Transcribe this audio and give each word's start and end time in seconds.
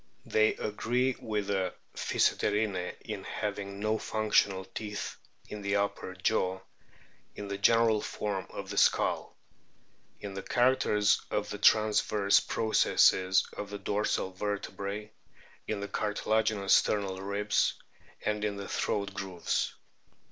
They 0.25 0.55
agree 0.55 1.15
with 1.19 1.45
the 1.45 1.75
Physeterinae 1.95 2.95
in 3.01 3.23
having 3.23 3.79
no 3.79 3.99
functional 3.99 4.65
teeth 4.65 5.15
in 5.47 5.61
the 5.61 5.75
upper 5.75 6.15
jaw; 6.15 6.61
in 7.35 7.49
the 7.49 7.57
general 7.59 8.01
form 8.01 8.47
of 8.49 8.71
the 8.71 8.79
skull; 8.79 9.37
in 10.19 10.33
the 10.33 10.41
characters 10.41 11.21
of 11.29 11.51
the 11.51 11.59
transverse 11.59 12.39
processes 12.39 13.45
of 13.55 13.69
the 13.69 13.77
dorsal 13.77 14.31
vertebrae; 14.33 15.11
in 15.67 15.81
the 15.81 15.87
cartilaginous 15.87 16.73
sternal 16.73 17.21
ribs; 17.21 17.75
and 18.25 18.43
in 18.43 18.55
the 18.57 18.67
throat 18.67 19.13
grooves. 19.13 19.75